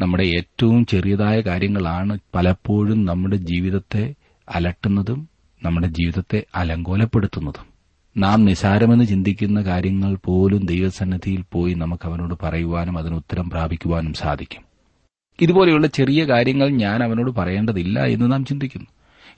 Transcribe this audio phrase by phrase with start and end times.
[0.00, 4.14] നമ്മുടെ ഏറ്റവും ചെറിയതായ കാര്യങ്ങളാണ് പലപ്പോഴും നമ്മുടെ ജീവിതത്തെ
[4.48, 5.28] അലട്ടുന്നതും
[5.62, 7.66] നമ്മുടെ ജീവിതത്തെ അലങ്കോലപ്പെടുത്തുന്നതും.
[8.16, 14.62] നാം നിസാരമെന്ന് ചിന്തിക്കുന്ന കാര്യങ്ങൾ പോലും ദൈവസന്നിധിയിൽ പോയി നമുക്ക് അവനോട് പറയുവാനും അതിന് ഉത്തരം പ്രാപിക്കുവാനും സാധിക്കും.
[15.40, 18.86] ഇതുപോലെയുള്ള ചെറിയ കാര്യങ്ങൾ ഞാൻ അവനോട് പറയേണ്ടതില്ല എന്ന് നാം ചിന്തിക്കുന്നു.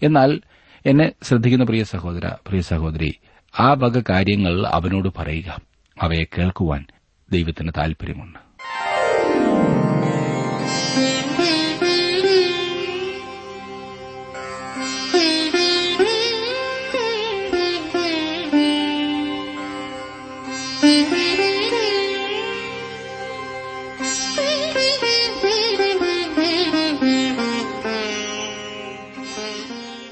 [0.02, 0.40] എന്നാൽ
[0.86, 3.14] എന്നെ ശ്രദ്ധിക്കുന്ന പ്രിയ സഹോദര പ്രിയ സഹോദരി
[3.60, 5.60] ആ വക കാര്യങ്ങൾ അവനോട് പറയുക.
[6.02, 6.84] അവയെ കേൾക്കുവാൻ
[7.32, 8.45] ദൈവത്തിന് താൽപര്യമുണ്ട്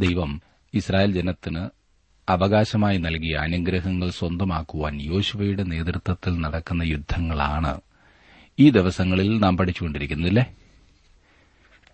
[0.00, 0.42] ദൈവം
[0.74, 1.68] ഇസ്രായേൽ ജനത്തിന്
[2.28, 7.80] അവകാശമായി നൽകിയ അനുഗ്രഹങ്ങൾ സ്വന്തമാക്കുവാൻ യോശുവയുടെ നേതൃത്വത്തിൽ നടക്കുന്ന യുദ്ധങ്ങളാണ്
[8.58, 10.56] ഈ ദിവസങ്ങളിൽ നാം പഠിച്ചുകൊണ്ടിരിക്കുന്നില്ലേ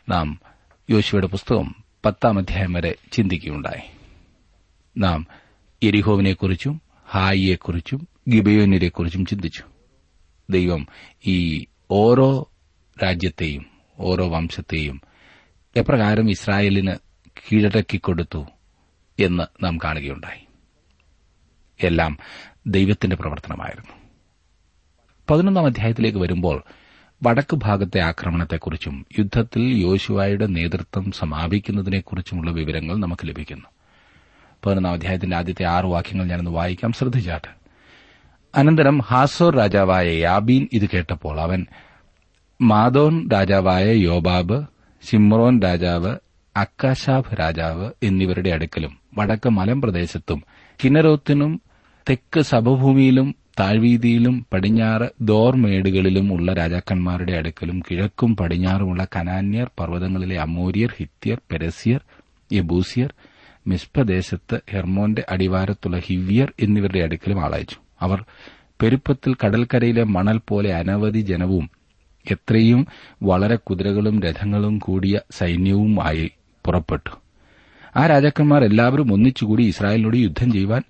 [0.08, 0.40] നാം
[0.90, 3.90] യോശുവയുടെ പുസ്തകം പത്താം അധ്യായം വരെ ചിന്തിക്കുകയുണ്ടായി.
[4.96, 5.26] നാം
[5.82, 9.62] എരിഹോവിനെക്കുറിച്ചും ഹായിയെക്കുറിച്ചും ഗിബയോനിനെക്കുറിച്ചും ചിന്തിച്ചു.
[10.50, 10.86] ദൈവം
[11.26, 12.50] ഈ ഓരോ
[13.04, 13.66] രാജ്യത്തെയും
[13.98, 15.00] ഓരോ വംശത്തെയും
[15.76, 17.05] എപ്രകാരം ഇസ്രായേലിന്
[17.38, 18.46] കീഴടക്കിക്കൊടുത്തു
[19.20, 20.46] എന്ന് നാം കാണുകയുണ്ടായി.
[21.86, 22.18] എല്ലാം
[22.66, 23.92] ദൈവത്തിന്റെ പ്രവർത്തനമായിരുന്നു.
[25.30, 26.62] പതിനൊന്നാം അധ്യായത്തിലേക്ക് വരുമ്പോൾ
[27.22, 33.66] വടക്ക് ഭാഗത്തെ ആക്രമണത്തെക്കുറിച്ചും യുദ്ധത്തിൽ യോശുവായുടെ നേതൃത്വം സമാപിക്കുന്നതിനെക്കുറിച്ചുമുള്ള വിവരങ്ങൾ നമുക്ക് ലഭിക്കുന്നു.
[34.66, 36.92] പതിനൊന്നാം അധ്യായത്തിന്റെ ആദ്യത്തെ ആറ് വാക്യങ്ങൾ ഞാനൊന്ന് വായിക്കാം.
[36.92, 37.48] ശ്രദ്ധിച്ചാട്ട്.
[38.54, 41.66] അനന്തരം ഹാസോർ രാജാവായ യാബീൻ ഇത് കേട്ടപ്പോൾ അവൻ
[42.60, 44.66] മാധോൻ രാജാവായ യോബാബ്
[45.10, 46.16] ഷിമ്രോൻ രാജാവ്
[46.56, 50.42] അക്കാശാഫ് രാജാവ് എന്നിവരുടെ അടുക്കലും വടക്ക് മലമ്പ്രദേശത്തും
[50.80, 51.60] കിന്നരോത്തിനും
[52.06, 62.00] തെക്ക് സഭഭൂമിയിലും താഴ്വീതിയിലും പടിഞ്ഞാറ് ദോർമേടുകളിലും ഉള്ള രാജാക്കന്മാരുടെ അടുക്കലും കിഴക്കും പടിഞ്ഞാറുമുള്ള കനാന്യർ പർവതങ്ങളിലെ അമൂര്യർ ഹിത്യർ പെരസ്യർ
[62.52, 63.14] യബൂസിയർ
[63.66, 67.76] മിസ്പദേശത്ത് ഹെർമോന്റെ അടിവാരത്തുള്ള ഹിവ്യർ എന്നിവരുടെ അടുക്കലും ആളയച്ചു.
[68.00, 68.24] അവർ
[68.82, 71.70] പെരുപ്പത്തിൽ കടൽക്കരയിലെ മണൽ പോലെ അനവധി ജനവും
[72.26, 72.86] എത്രയും
[73.22, 76.30] വളരെ കുതിരകളും രഥങ്ങളും കൂടിയ സൈന്യവുമായി
[76.66, 77.12] പുറപ്പെട്ടു.
[77.96, 80.82] ആ രാജാക്കന്മാർ എല്ലാവരും ഒന്നിച്ചുകൂടി ഇസ്രായേലിനോട് യുദ്ധം ചെയ്യുവാൻ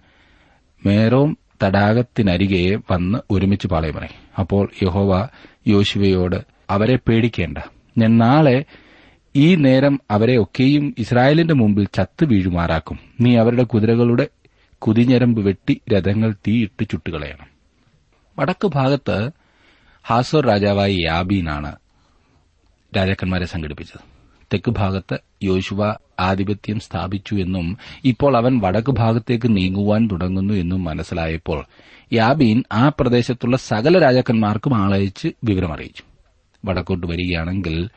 [0.86, 5.28] മേരോം തടാകത്തിനരികെ വന്ന് ഒരുമിച്ച് പാളയമറങ്ങി അപ്പോൾ യഹോവ
[5.66, 6.36] യോശുവയോട്
[6.70, 7.58] അവരെ പേടിക്കേണ്ട.
[7.98, 8.64] ഞാൻ നാളെ
[9.36, 12.98] ഈ നേരം അവരെ ഒക്കെയും ഇസ്രായേലിന്റെ മുമ്പിൽ ചത്തു വീഴുമാറാക്കും.
[13.20, 14.26] നീ അവരുടെ കുതിരകളുടെ
[14.78, 17.46] കുതിഞ്ഞരമ്പ് വെട്ടി രഥങ്ങൾ തീയിട്ട് ചുട്ടുകളയണം.
[18.38, 19.30] വടക്ക് ഭാഗത്ത്
[20.08, 21.72] ഹാസോർ രാജാവായ യാബീനാണ്
[22.96, 24.15] രാജാക്കന്മാരെ സംഘടിപ്പിച്ചത്.
[24.52, 31.64] തെക്ക് ഭാഗത്ത് യോശുവ ആധിപത്യം സ്ഥാപിച്ചു എന്നും ഇപ്പോൾ അവൻ വടക്ക് ഭാഗത്തേക്ക് നീങ്ങുവാൻ തുടങ്ങുന്നു എന്നും മനസ്സിലായപ്പോൾ
[32.12, 36.02] യാബീൻ ആ പ്രദേശത്തുള്ള സകല രാജാക്കന്മാർക്കും ആളയച്ച് വിവരമറിയിച്ചു.
[36.64, 37.90] വടക്കോട്ട് വരികയാണെങ്കിൽ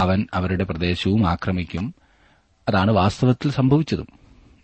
[0.00, 1.94] അവൻ അവരുടെ പ്രദേശവും ആക്രമിക്കും.
[2.68, 4.06] അതാണ് വാസ്തവത്തിൽ സംഭവിച്ചതും.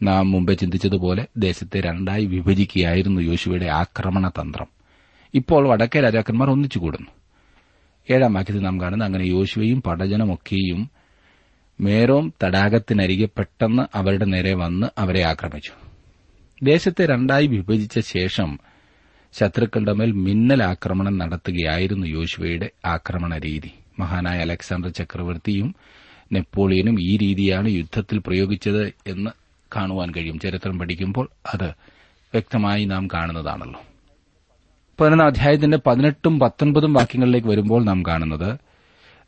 [0.02, 4.66] നാം മുമ്പേ ചിന്തിച്ചതുപോലെ ദേശത്തെ രണ്ടായി വിഭജിക്കുകയായിരുന്നു യോശുവയുടെ ആക്രമണ തന്ത്രം
[5.34, 7.21] ഇപ്പോൾ വടക്കേ രാജാക്കന്മാർ ഒന്നിച്ചുകൂടുന്നു
[8.10, 10.90] ഏഴാം വാക്യത്തിൽ നാം കാണുന്നത് അങ്ങനെ യോശുവയും പടജനമൊക്കെയും
[11.80, 15.72] മേരോം തടാകത്തിനരികെ പെട്ടെന്ന് അവരുടെ നേരെ വന്ന് അവരെ ആക്രമിച്ചു.
[16.62, 18.58] ദേശത്തെ രണ്ടായി വിഭജിച്ച ശേഷം
[19.32, 23.70] ശത്രുക്കളുടെ മേൽ മിന്നൽ ആക്രമണം നടത്തുകയായിരുന്നു യോശുവയുടെ ആക്രമണ രീതി.
[23.98, 25.74] മഹാനായ അലക്സാണ്ടർ ചക്രവർത്തിയും
[26.32, 29.30] നെപ്പോളിയനും ഈ രീതിയാണ് യുദ്ധത്തിൽ പ്രയോഗിച്ചത് എന്ന്
[29.76, 30.38] കാണുവാൻ കഴിയും.
[30.38, 31.68] ചരിത്രം പഠിക്കുമ്പോൾ അത്
[32.34, 33.80] വ്യക്തമായി നാം കാണുന്നതാണല്ലോ.
[35.00, 38.58] പതിനൊന്നാം അധ്യായത്തിന്റെ പതിനെട്ടും പത്തൊൻപതും വാക്യങ്ങളിലേക്ക് വരുമ്പോൾ നാം കാണുന്നത്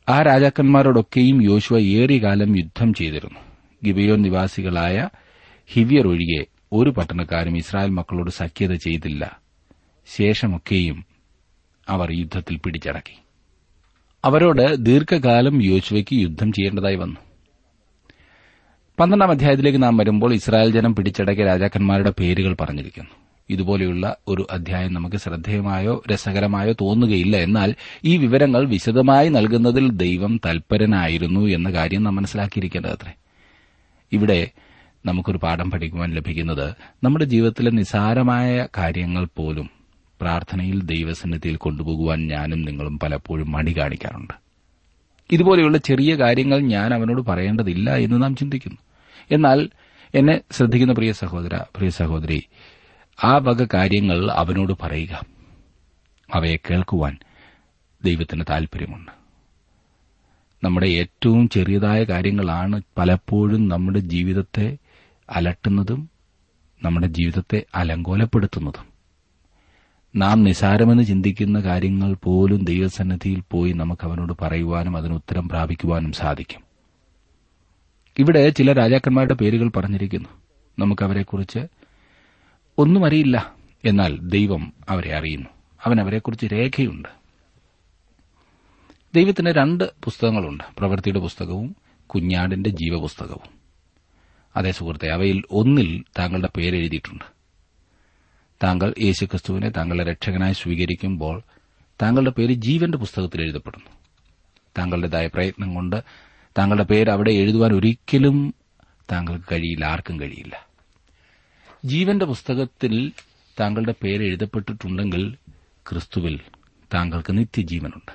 [0.09, 3.41] ആ രാജാക്കന്മാരോടൊക്കെയും യോശുവ ഏറിയ കാലം യുദ്ധം ചെയ്തിരുന്നു.
[3.85, 5.09] ഗിബയോൻ നിവാസികളായ
[5.67, 9.41] ഹിവിയർ ഒഴികെ ഒരു പട്ടണക്കാരും ഇസ്രായേൽ മക്കളോട് സഖ്യത ചെയ്തില്ല.
[10.17, 11.05] ശേഷമൊക്കെയും
[11.89, 13.23] അവർ യുദ്ധത്തിൽ പിടിച്ചടക്കി.
[14.25, 17.21] അവരോട് ദീർഘകാലം യോശുവയ്ക്ക് യുദ്ധം ചെയ്യേണ്ടതായി വന്നു.
[19.01, 23.24] പന്ത്രണ്ടാം അധ്യായത്തിലേക്ക് നാം വരുമ്പോൾ ഇസ്രായേൽ ജനം പിടിച്ചടക്കിയ രാജാക്കന്മാരുടെ പേരുകൾ പറഞ്ഞിരിക്കുന്നു.
[23.51, 27.37] ഇതുപോലെയുള്ള ഒരു അധ്യായം നമുക്ക് ശ്രദ്ധേയമായോ രസകരമായോ തോന്നുകയില്ല.
[27.37, 27.75] എന്നാൽ
[28.05, 33.13] ഈ വിവരങ്ങൾ വിശദമായി നൽകുന്നതിൽ ദൈവം തൽപരനായിരുന്നു എന്ന കാര്യം നാം മനസ്സിലാക്കിയിരിക്കേണ്ടതത്രേ
[34.13, 34.51] ഇവിടെ
[35.07, 36.75] നമുക്കൊരു പാഠം പഠിക്കുവാൻ ലഭിക്കുന്നത്
[37.05, 39.71] നമ്മുടെ ജീവിതത്തിലെ നിസാരമായ കാര്യങ്ങൾ പോലും
[40.21, 44.33] പ്രാർത്ഥനയിൽ ദൈവസന്നിധിയിൽ കൊണ്ടുപോകുവാൻ ഞാനും നിങ്ങളും പലപ്പോഴും മടി കാണിക്കാറുണ്ട്.
[45.31, 48.79] ഇതുപോലെയുള്ള ചെറിയ കാര്യങ്ങൾ ഞാൻ അവനോട് പറയേണ്ടതില്ല എന്ന് നാം ചിന്തിക്കുന്നു.
[49.31, 49.69] എന്നാൽ
[50.15, 52.43] എന്നെ ശ്രദ്ധിക്കുന്ന പ്രിയ സഹോദര പ്രിയ സഹോദരി
[53.25, 55.27] ആ വക കാര്യങ്ങൾ അവനോട് പറയുക.
[56.35, 57.19] അവയെ കേൾക്കുവാൻ
[58.05, 59.11] ദൈവത്തിന് താൽപര്യമുണ്ട്
[60.65, 64.79] നമ്മുടെ ഏറ്റവും ചെറിയതായ കാര്യങ്ങളാണ് പലപ്പോഴും നമ്മുടെ ജീവിതത്തെ
[65.31, 66.11] അലട്ടുന്നതും
[66.85, 68.95] നമ്മുടെ ജീവിതത്തെ അലങ്കോലപ്പെടുത്തുന്നതും.
[70.17, 76.61] നാം നിസാരമെന്ന് ചിന്തിക്കുന്ന കാര്യങ്ങൾ പോലും ദൈവസന്നിധിയിൽ പോയി നമുക്ക് അവനോട് പറയുവാനും അതിന് ഉത്തരം പ്രാപിക്കുവാനും സാധിക്കും.
[78.19, 80.29] ഇവിടെ ചില രാജാക്കന്മാരുടെ പേരുകൾ പറഞ്ഞിരിക്കുന്നു.
[80.79, 81.59] നമുക്കവരെക്കുറിച്ച്
[82.79, 83.55] ഒന്നും അറിയില്ല
[83.85, 85.49] എന്നാൽ ദൈവം അവരെ അറിയുന്നു.
[85.85, 87.09] അവൻ അവരെക്കുറിച്ച് രേഖയുണ്ട്.
[89.15, 90.65] ദൈവത്തിന് രണ്ട് പുസ്തകങ്ങളുണ്ട്.
[90.79, 91.77] പ്രവൃത്തിയുടെ പുസ്തകവും
[92.07, 93.61] കുഞ്ഞാടിന്റെ ജീവപുസ്തകവും.
[94.57, 97.25] അതേ സുഹൃത്തെ അവയിൽ ഒന്നിൽ താങ്കളുടെ പേരെഴുതിയിട്ടുണ്ട്.
[98.63, 101.43] താങ്കൾ യേശുക്രിസ്തുവിനെ താങ്കളുടെ രക്ഷകനായി സ്വീകരിക്കുമ്പോൾ
[102.03, 103.91] താങ്കളുടെ പേര് ജീവന്റെ പുസ്തകത്തിൽ എഴുതപ്പെടുന്നു.
[104.79, 106.03] താങ്കളുടേതായ പ്രയത്നം കൊണ്ട്
[106.59, 108.55] താങ്കളുടെ പേര് അവിടെ എഴുതുവാൻ ഒരിക്കലും
[109.13, 110.74] താങ്കൾക്ക് കഴിയില്ല ആർക്കും കഴിയില്ല.
[111.85, 113.13] ജീവന്റെ പുസ്തകത്തിൽ
[113.61, 115.37] താങ്കളുടെ പേര് എഴുതപ്പെട്ടിട്ടുണ്ടെങ്കിൽ
[115.91, 116.41] ക്രിസ്തുവിൽ
[116.95, 118.13] താങ്കൾക്ക് നിത്യജീവനുണ്ട്.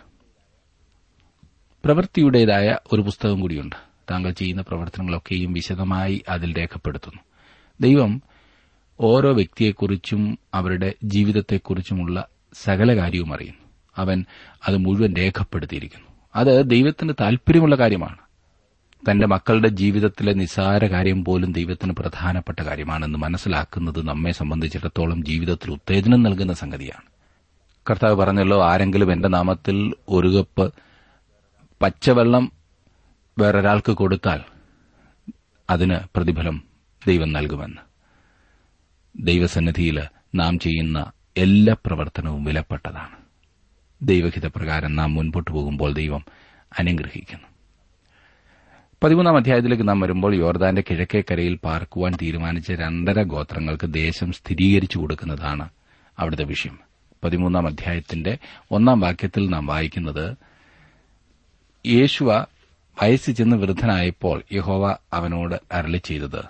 [1.86, 3.76] പ്രവൃത്തിയുടേതായ ഒരു പുസ്തകം കൂടിയുണ്ട്.
[4.12, 7.22] താങ്കൾ ചെയ്യുന്ന പ്രവർത്തനങ്ങളൊക്കെയും വിശദമായി അതിൽ രേഖപ്പെടുത്തുന്നു.
[7.82, 8.22] ദൈവം
[9.00, 13.62] ഓരോ വ്യക്തിയെക്കുറിച്ചും അവരുടെ ജീവിതത്തെക്കുറിച്ചുമുള്ള സകല കാര്യവും അറിയുന്നു.
[13.98, 14.26] അവൻ
[14.68, 16.08] അത് മുഴുവൻ രേഖപ്പെടുത്തിയിരിക്കുന്നു.
[16.36, 18.29] അത് ദൈവത്തിന് താൽപര്യമുള്ള കാര്യമാണ്.
[19.10, 26.54] തന്റെ മക്കളുടെ ജീവിതത്തിലെ നിസാര കാര്യം പോലും ദൈവത്തിന് പ്രധാനപ്പെട്ട കാര്യമാണെന്ന് മനസ്സിലാക്കുന്നത് നമ്മെ സംബന്ധിച്ചിടത്തോളം ജീവിതത്തിൽ ഉത്തേജനം നൽകുന്ന
[26.54, 27.04] സംഗതിയാണ്.
[27.90, 30.74] കർത്താവ് പറഞ്ഞല്ലോ ആരെങ്കിലും എന്റെ നാമത്തിൽ ഒരു കപ്പ്
[31.82, 32.52] പച്ചവെള്ളം
[33.40, 34.42] വേറൊരാൾക്ക് കൊടുത്താൽ
[35.70, 36.64] അതിന് പ്രതിഫലം
[37.08, 37.82] ദൈവം നൽകുമെന്ന്.
[39.16, 40.02] ദൈവസന്നിധിയിൽ
[40.36, 43.18] നാം ചെയ്യുന്ന എല്ലാ പ്രവർത്തനവും വിലപ്പെട്ടതാണ്.
[44.02, 46.26] ദൈവഹിതപ്രകാരം നാം മുൻപോട്ട് പോകുമ്പോൾ ദൈവം
[46.80, 47.49] അനുഗ്രഹിക്കുന്നു.
[49.04, 55.70] പതിമൂന്നാം അധ്യായത്തിലേക്ക് നാം വരുമ്പോൾ യോർദാന്റെ കിഴക്കേക്കരയിൽ പാർക്കുവാൻ തീരുമാനിച്ച രണ്ടര ഗോത്രങ്ങൾക്ക് ദേശം സ്ഥിരീകരിച്ചു കൊടുക്കുന്നതാണ്
[56.20, 56.80] അവിടുത്തെ വിഷയം.
[57.24, 58.38] പതിമൂന്നാം അധ്യായത്തിന്റെ
[58.72, 60.36] ഒന്നാം വാക്യത്തിൽ നാം വായിക്കുന്നത്
[61.88, 62.46] യേശുവ
[63.02, 66.44] വയസ്സ് ചെന്ന് വൃദ്ധനായപ്പോൾ യഹോവ അവനോട് അരളി ചെയ്തത്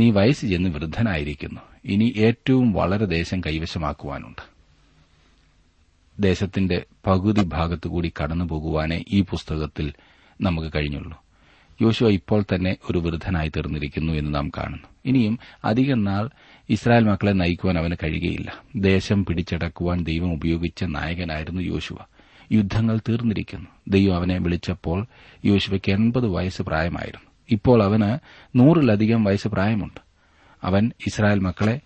[0.00, 1.60] നീ വയസ്സ് ചെന്ന് വൃദ്ധനായിരിക്കുന്നു.
[1.84, 4.42] ഇനി ഏറ്റവും വളരെ ദേശം കൈവശമാക്കുവാനുണ്ട്.
[6.22, 9.92] ദേശത്തിന്റെ പകുതി ഭാഗത്തുകൂടി കടന്നുപോകുവാനേ ഈ പുസ്തകത്തിൽ
[10.40, 11.29] നമുക്ക് കഴിഞ്ഞുള്ളൂ.
[11.82, 14.88] യോശുവ ഇപ്പോൾ തന്നെ ഒരു വൃദ്ധനായി തീർന്നിരിക്കുന്നു എന്ന് നാം കാണുന്നു.
[15.04, 16.30] ഇനിയും അധികം നാൾ
[16.70, 18.52] ഇസ്രായേൽ മക്കളെ നയിക്കുവാൻ അവന് കഴിയുകയില്ല.
[18.76, 21.96] ദേശം പിടിച്ചടക്കുവാൻ ദൈവം ഉപയോഗിച്ച നായകനായിരുന്നു യോശുവ.
[22.52, 23.66] യുദ്ധങ്ങൾ തീർന്നിരിക്കുന്നു.
[23.88, 25.06] ദൈവം അവനെ വിളിച്ചപ്പോൾ
[25.44, 27.30] യോശുവയ്ക്ക് എൺപത് വയസ്സ് പ്രായമായിരുന്നു.
[27.50, 28.18] ഇപ്പോൾ അവന്
[28.58, 30.00] നൂറിലധികം വയസ്സ് പ്രായമുണ്ട്.
[30.64, 31.80] അവൻ ഇസ്രായേൽ മക്കളെ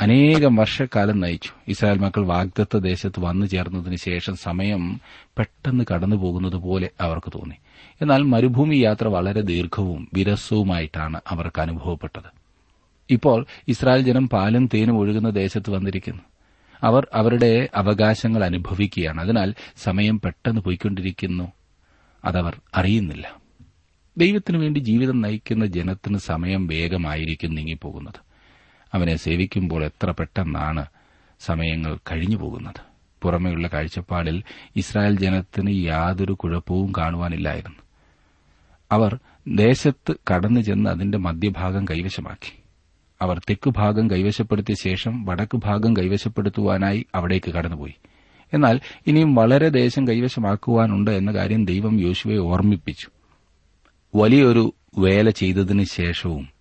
[0.00, 1.50] അനേകം വർഷക്കാലം നയിച്ചു.
[1.68, 5.00] ഇസ്രായേൽ മക്കൾ വാഗ്ദത്ത ദേശത്ത് വന്നു ചേർന്നതിന് ശേഷം സമയം
[5.38, 7.54] പെട്ടെന്ന് കടന്നുപോകുന്നത് പോലെ അവർക്ക് തോന്നി.
[8.02, 12.32] എന്നാൽ മരുഭൂമി യാത്ര വളരെ ദീർഘവും വിരസവുമായിട്ടാണ് അവർക്ക് അനുഭവപ്പെട്ടത്.
[13.10, 16.22] ഇപ്പോൾ ഇസ്രായേൽ ജനം പാലും തേനും ഒഴുകുന്ന ദേശത്ത് വന്നിരിക്കുന്നു.
[16.82, 19.20] അവർ അവരുടെ അവകാശങ്ങൾ അനുഭവിക്കുകയാണ്.
[19.20, 21.52] അതിനാൽ സമയം പെട്ടെന്ന് പോയിക്കൊണ്ടിരിക്കുന്നു.
[22.24, 23.36] അതവർ അറിയുന്നില്ല.
[24.18, 28.29] ദൈവത്തിനു വേണ്ടി ജീവിതം നയിക്കുന്ന ജനത്തിന് സമയം വേഗമായിരിക്കും നീങ്ങിപ്പോകുന്നത്.
[28.94, 30.86] അവനെ സേവിക്കുമ്പോൾ എത്ര പെട്ടെന്നാണ്
[31.40, 32.90] സമയങ്ങൾ കഴിഞ്ഞു പോകുന്നത്.
[33.22, 34.42] പുറമെയുള്ള കാഴ്ചപ്പാടിൽ
[34.76, 37.76] ഇസ്രായേൽ ജനത്തിന് യാതൊരു കുഴപ്പവും കാണുവാനില്ലായിരുന്നു.
[38.92, 42.62] അവർ ദേശത്ത് കടന്നു ചെന്ന് അതിന്റെ മധ്യഭാഗം കൈവശമാക്കി.
[43.22, 47.94] അവർ തെക്കുഭാഗം കൈവശപ്പെടുത്തിയ ശേഷം വടക്ക് ഭാഗം കൈവശപ്പെടുത്തുവാനായി അവിടേക്ക് കടന്നുപോയി.
[48.54, 53.08] എന്നാൽ ഇനിയും വളരെ ദേശം കൈവശമാക്കുവാനുണ്ട് എന്ന കാര്യം ദൈവം യോശുവെ ഓർമ്മിപ്പിച്ചു.
[54.14, 56.59] വലിയൊരു വേല ചെയ്തതിനു ശേഷവും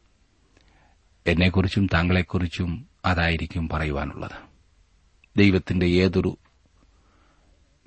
[1.28, 4.50] എന്നെക്കുറിച്ചും താങ്കളെക്കുറിച്ചും അതായിരിക്കും പറയുവാനുള്ളത്.
[5.38, 6.38] ദൈവത്തിന്റെ ഏതൊരു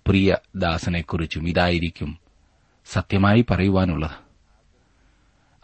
[0.07, 2.19] പ്രിയ ദാസനെക്കുറിച്ചും ഇതായിരിക്കും
[2.93, 4.11] സത്യമായി പറയുവാനുള്ളത്.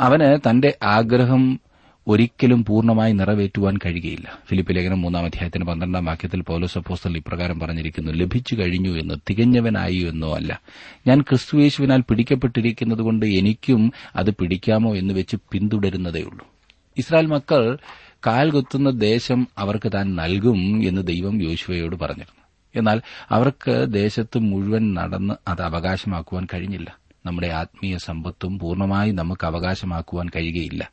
[0.00, 1.60] അവന് തന്റെ ആഗ്രഹം
[2.08, 4.38] ഒരിക്കലും പൂർണമായി നിറവേറ്റുവാൻ കഴിയുകയില്ല.
[4.48, 10.34] ഫിലിപ്പ് ലേഖനം മൂന്നാം അധ്യായത്തിന് പന്ത്രണ്ടാം വാക്യത്തിൽ പൗലോസ് അപ്പോസ്റ്റൽ ഇപ്രകാരം പറഞ്ഞിരിക്കുന്നു ലഭിച്ചു കഴിഞ്ഞു എന്ന് തികഞ്ഞവനായി എന്നോ
[10.34, 10.60] അല്ല.
[11.06, 16.57] ഞാൻ ക്രിസ്തുയേശുവിനാൽ പിടിക്കപ്പെട്ടിരിക്കുന്നതുകൊണ്ട് എനിക്കും അത് പിടിക്കാമോ എന്ന് വെച്ച് പിന്തുടരുന്നതേയുള്ളൂ
[16.98, 17.78] ഇസ്രായേൽ മക്കൾ
[18.26, 22.44] കാൽകുത്തുന്ന ദേശം അവർക്ക് താൻ നൽകും എന്ന് ദൈവം യോശുവയോട് പറഞ്ഞിരുന്നു.
[22.74, 26.98] എന്നാൽ അവർക്ക് ദേശത്ത് മുഴുവൻ നടന്ന് അത് അവകാശമാക്കുവാൻ കഴിഞ്ഞില്ല.
[27.26, 30.92] നമ്മുടെ ആത്മീയ സമ്പത്തും പൂർണമായി നമുക്ക് അവകാശമാക്കുവാൻ കഴിയുകയില്ല.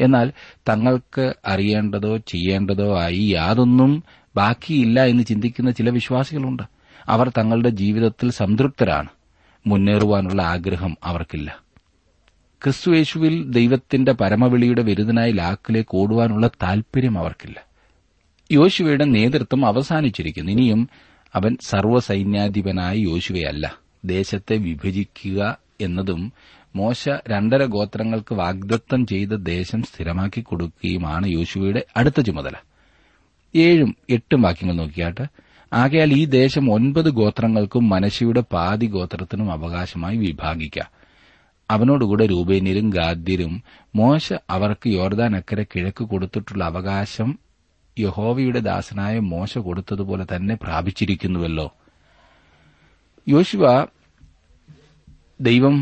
[0.00, 0.32] എന്നാൽ
[0.68, 4.04] തങ്ങൾക്ക് അറിയേണ്ടതോ ചെയ്യേണ്ടതോ ആയി യാതൊന്നും
[4.36, 6.62] ബാക്കിയില്ല എന്ന് ചിന്തിക്കുന്ന ചില വിശ്വാസികളുണ്ട്.
[7.06, 9.08] അവർ തങ്ങളുടെ ജീവിതത്തിൽ സംതൃപ്തരാണ്.
[9.66, 11.69] മുന്നേറുവാനുള്ള ആഗ്രഹം അവർക്കില്ല.
[12.64, 17.64] ക്രിസ്തുയേശുവിൽ ദൈവത്തിന്റെ പരമവിളിയുടെ വിരുദ്ധനായി ലാക്കിലേക്ക് ഓടുവാനുള്ള താൽപര്യം അവർക്കില്ല.
[18.52, 20.52] യോശുവയുടെ നേതൃത്വം അവസാനിച്ചിരിക്കുന്നു.
[20.52, 20.88] ഇനിയും
[21.34, 23.78] അവൻ സർവസൈന്യാധിപനായ യോശുവയല്ല.
[24.04, 26.32] ദേശത്തെ വിഭജിക്കുക എന്നതും
[26.76, 32.52] മോശ രണ്ടര ഗോത്രങ്ങൾക്ക് വാഗ്ദത്തം ചെയ്ത ദേശം സ്ഥിരമാക്കി കൊടുക്കുകയുമാണ് യോശുവയുടെ അടുത്ത ചുമതല.
[33.56, 35.24] ഏഴും എട്ടും വാക്യങ്ങൾ നോക്കിയാട്ട്
[35.72, 40.99] ആകയാൽ ഈ ദേശം ഒൻപത് ഗോത്രങ്ങൾക്കും മനശിയുടെ പാതി ഗോത്രത്തിനും അവകാശമായി വിഭാഗിക്കാം.
[41.70, 43.62] അവനോടുകൂടെ രൂപേന്യരും ഗാദ്യരും
[43.96, 47.38] മോശ അവർക്ക് യോർദാൻ അക്കരെ കിഴക്ക് കൊടുത്തിട്ടുള്ള അവകാശം
[47.98, 51.66] യഹോവയുടെ ദാസനായ മോശ കൊടുത്തതുപോലെ തന്നെ പ്രാപിച്ചിരിക്കുന്നുവല്ലോ.
[53.28, 53.64] യോശുവ
[55.40, 55.76] ദൈവം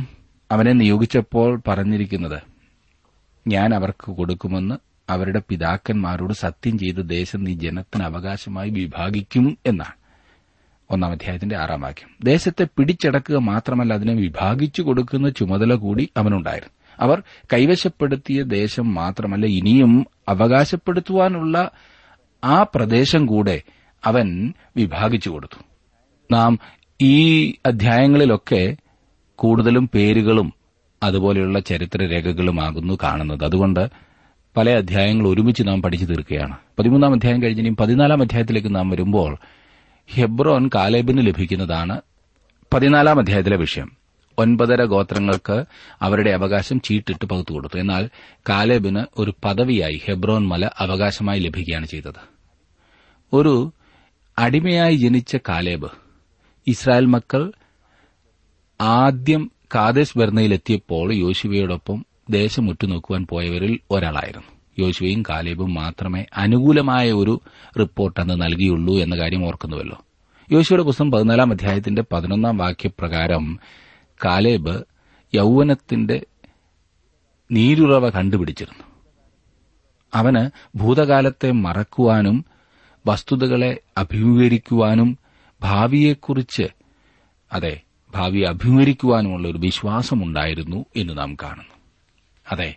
[0.50, 2.40] അവനെ നിയോഗിച്ചപ്പോൾ പറഞ്ഞിരിക്കുന്നത്
[3.46, 4.76] ഞാൻ അവർക്ക് കൊടുക്കുമെന്ന്
[5.08, 9.97] അവരുടെ പിതാക്കന്മാരോട് സത്യം ചെയ്ത ദേശം നീ ജനത്തിന് അവകാശമായി വിഭാഗിക്കും എന്നാണ്.
[10.90, 12.08] ഒന്നാം അധ്യായത്തിന്റെ ആറാം വാക്യം.
[12.24, 16.72] ദേശത്തെ പിടിച്ചടക്കുക മാത്രമല്ല അതിനെ വിഭാഗിച്ചു കൊടുക്കുന്ന ചുമതല കൂടി അവനുണ്ടായിരുന്നു.
[17.00, 21.70] അവർ കൈവശപ്പെടുത്തിയ ദേശം മാത്രമല്ല ഇനിയും അവകാശപ്പെടുത്തുവാനുള്ള
[22.44, 23.62] ആ പ്രദേശം കൂടെ
[24.04, 25.62] അവൻ വിഭാഗിച്ചു കൊടുത്തു.
[26.32, 26.58] നാം
[27.02, 28.76] ഈ അധ്യായങ്ങളിലൊക്കെ
[29.34, 30.54] കൂടുതലും പേരുകളും
[31.02, 33.44] അതുപോലെയുള്ള ചരിത്രരേഖകളുമാകുന്നു കാണുന്നത്.
[33.44, 33.88] അതുകൊണ്ട്
[34.56, 36.56] പല അധ്യായങ്ങൾ ഒരുമിച്ച് നാം പഠിച്ചു തീർക്കുകയാണ്.
[36.78, 39.38] പതിമൂന്നാം അധ്യായം കഴിഞ്ഞിനും പതിനാലാം അധ്യായത്തിലേക്ക് നാം വരുമ്പോൾ
[40.12, 42.00] ഹെബ്രോൻ കാലേബിന് ലഭിക്കുന്നതാണ്
[42.74, 43.96] പതിനാലാം അധ്യായത്തിലെ വിഷയം.
[44.38, 45.64] ഒൻപതര ഗോത്രങ്ങൾക്ക്
[46.02, 47.78] അവരുടെ അവകാശം ചീട്ടിട്ട് പകുത്തു കൊടുത്തു.
[47.78, 48.10] എന്നാൽ
[48.48, 52.20] കാലേബിന് ഒരു പദവിയായി ഹെബ്രോൻ മല അവകാശമായി ലഭിക്കുകയാണ് ചെയ്തത്.
[53.32, 53.72] ഒരു
[54.38, 55.88] അടിമയായി ജനിച്ച കാലേബ്
[56.66, 57.52] ഇസ്രായേൽ മക്കൾ
[58.80, 64.57] ആദ്യം കാദേശ് ബർണയിലെത്തിയപ്പോൾ യോശുവയോടൊപ്പം ദേശം ഉറ്റുനോക്കുവാൻ പോയവരിൽ ഒരാളായിരുന്നു.
[64.78, 67.40] യോശുവയും കാലേബും മാത്രമേ അനുകൂലമായ ഒരു
[67.78, 70.04] റിപ്പോർട്ട് അന്ന് നൽകിയുള്ളൂ എന്ന കാര്യം ഓർക്കുന്നുവല്ലോ.
[70.52, 73.58] യോശുവയുടെ പുസ്തകം പതിനാലാം അധ്യായത്തിന്റെ പതിനൊന്നാം വാക്യപ്രകാരം
[74.24, 74.82] കാലേബ്
[75.34, 76.26] യൗവനത്തിന്റെ
[77.50, 78.84] നീരുറവ കണ്ടുപിടിച്ചിരുന്നു.
[80.14, 82.44] അവന് ഭൂതകാലത്തെ മറക്കുവാനും
[83.06, 85.18] വസ്തുതകളെ അഭിമുഖീകരിക്കുവാനും
[85.62, 86.66] ഭാവിയെക്കുറിച്ച്
[87.52, 87.80] അതെ
[88.14, 91.74] ഭാവിയെ അഭിമുഖീകരിക്കുവാനുമുള്ള ഒരു വിശ്വാസമുണ്ടായിരുന്നു എന്ന് നാം കാണുന്നു.
[92.52, 92.76] അതെ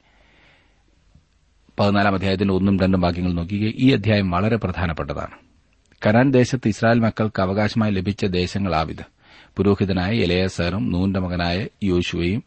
[1.82, 5.32] പതിനാലാം അധ്യായത്തിന്റെ ഒന്നും രണ്ടും വാക്യങ്ങൾ നോക്കുക ഈ അധ്യായം വളരെ പ്രധാനപ്പെട്ടതാണ്.
[6.08, 9.06] കനാൻ ദേശത്ത് ഇസ്രായേൽ മക്കൾക്ക് അവകാശമായി ലഭിച്ച ദേശങ്ങളാവിത്
[9.58, 12.44] പുരോഹിതനായ എലയസറും നൂന്റെ മകനായ യോശുവയും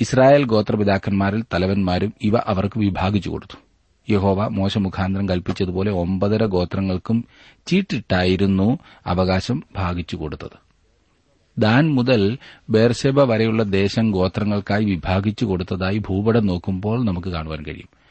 [0.00, 3.58] ഇസ്രായേൽ ഗോത്രപിതാക്കന്മാരിൽ തലവന്മാരും ഇവ അവർക്ക് വിഭാഗിച്ചു കൊടുത്തു.
[4.12, 7.24] യഹോവ മോശ മുഖാന്തരം കൽപ്പിച്ചതുപോലെ ഒമ്പതര ഗോത്രങ്ങൾക്കും
[7.66, 10.58] ചീട്ടിട്ടായിരുന്നു അവകാശം ഭാഗിച്ചു കൊടുത്തത്.
[11.58, 12.38] ദാൻ മുതൽ
[12.70, 18.01] ബേർഷെബ വരെയുള്ള ദേശം ഗോത്രങ്ങൾക്കായി വിഭാഗിച്ചു കൊടുത്തതായി ഭൂപടം നോക്കുമ്പോൾ നമുക്ക് കാണുവാൻ കഴിയും.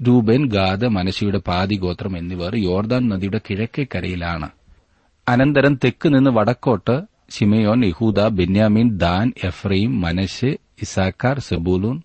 [0.00, 4.48] രൂപൻ ഗാദ മനശിയുടെ പാതി ഗോത്രം എന്നിവർ യോർദാൻ നദിയുടെ കിഴക്കേ കരയിലാണ്.
[5.28, 12.02] അനന്തരം തെക്ക് നിന്ന് വടക്കോട്ട് ഷിമയോൻ യഹൂദ ബെന്യാമീൻ ദാൻ എഫ്രൈം മനശ് ഇസാക്കാർ സെബൂലൂൻ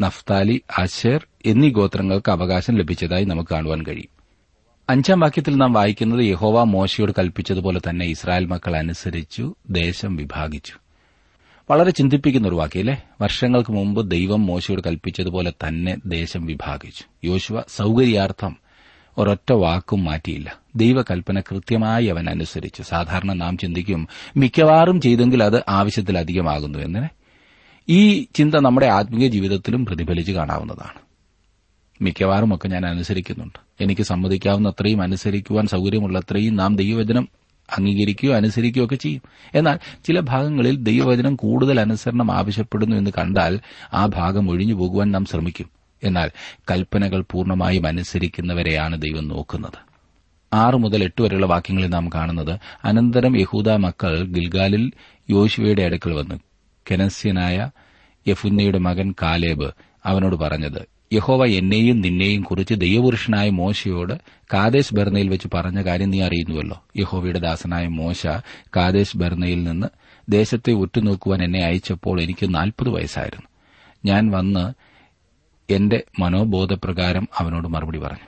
[0.00, 4.12] നഫ്താലി ആശേർ എന്നീ ഗോത്രങ്ങൾക്ക് അവകാശം ലഭിച്ചതായി നമുക്ക് കാണുവാൻ കഴിയും.
[4.88, 10.72] അഞ്ചാം വാക്യത്തിൽ നാം വായിക്കുന്നത് യഹോവ മോശയോട് കൽപ്പിച്ചതുപോലെ തന്നെ ഇസ്രായേൽ മക്കൾ അനുസരിച്ചു ദേശം വിഭാഗിച്ചു.
[11.70, 17.04] വളരെ ചിന്തിപ്പിക്കുന്ന ഒരു വാക്കിയല്ലേ വർഷങ്ങൾക്ക് മുമ്പ് ദൈവം മോശയോട് കൽപ്പിച്ചതുപോലെ തന്നെ ദേശം വിഭാഗിച്ചു.
[17.24, 18.56] യോശുവ സൌകര്യാർത്ഥം
[19.18, 20.56] ഒരൊറ്റ വാക്കും മാറ്റിയില്ല.
[20.76, 22.82] ദൈവകൽപ്പന കൃത്യമായി അവൻ അനുസരിച്ചു.
[22.82, 27.08] സാധാരണ നാം ചിന്തിക്കും മിക്കവാറും ചെയ്തെങ്കിൽ അത് ആവശ്യത്തിലധികമാകുന്നു എന്നെ.
[27.88, 31.00] ഈ ചിന്ത നമ്മുടെ ആത്മീയ ജീവിതത്തിലും പ്രതിഫലിച്ച് കാണാവുന്നതാണ്.
[32.02, 33.58] മിക്കവാറും ഒക്കെ ഞാൻ അനുസരിക്കുന്നുണ്ട്.
[33.80, 37.39] എനിക്ക് സമ്മതിക്കാവുന്ന അത്രയും അനുസരിക്കുവാൻ സൌകര്യമുള്ളത്രയും നാം ദൈവവചനം
[37.78, 39.22] അംഗീകരിക്കുകയോ അനുസരിക്കുകയോ ഒക്കെ ചെയ്യും.
[39.54, 43.60] എന്നാൽ ചില ഭാഗങ്ങളിൽ ദൈവവചനം കൂടുതൽ അനുസരണം ആവശ്യപ്പെടുന്നു എന്ന് കണ്ടാൽ
[43.94, 45.70] ആ ഭാഗം ഒഴിഞ്ഞു പോകുവാൻ നാം ശ്രമിക്കും.
[46.02, 46.30] എന്നാൽ
[46.70, 49.90] കൽപ്പനകൾ പൂർണമായും അനുസരിക്കുന്നവരെയാണ് ദൈവം നോക്കുന്നത്.
[50.52, 54.92] ആറ് മുതൽ എട്ട് വരെയുള്ള വാക്യങ്ങളിൽ നാം കാണുന്നത് അനന്തരം യഹൂദ മക്കൾ ഗിൽഗാലിൽ
[55.30, 56.34] യോശുവയുടെ അടുക്കൽ വന്നു.
[56.90, 57.70] കെനസ്യനായ
[58.28, 59.70] യഫുന്നയുടെ മകൻ കാലേബ്
[60.06, 64.12] അവനോട് പറഞ്ഞത് യഹോവ എന്നെയും നിന്നെയും കുറിച്ച് ദൈവപുരുഷനായ മോശയോട്
[64.54, 66.84] കാദേശ് ബർണയിൽ വെച്ച് പറഞ്ഞ കാര്യം നീ അറിയുന്നുവല്ലോ.
[66.96, 68.26] യഹോവയുടെ ദാസനായ മോശ
[68.76, 69.86] കാദേശ് ബർണയിൽ നിന്ന്
[70.28, 73.46] ദേശത്തെ ഉറ്റുനോക്കുവാൻ എന്നെ അയച്ചപ്പോൾ എനിക്ക് നാൽപ്പത് വയസ്സായിരുന്നു.
[74.04, 74.72] ഞാൻ വന്ന്
[75.72, 78.26] എന്റെ മനോബോധപ്രകാരം അവനോട് മറുപടി പറഞ്ഞു.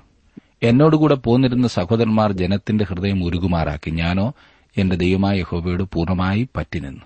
[0.63, 3.91] എന്നോടുകൂടെ പോന്നിരുന്ന സഹോദരന്മാർ ജനത്തിന്റെ ഹൃദയം ഉരുകുമാറാക്കി.
[3.91, 4.35] ഞാനോ
[4.77, 7.03] എന്റെ ദൈവമായ യഹോവയോട് പൂർണമായി പറ്റിനിന്നു